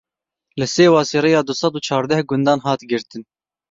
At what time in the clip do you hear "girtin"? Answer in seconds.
2.89-3.23